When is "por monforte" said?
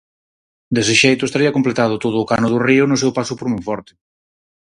3.35-3.93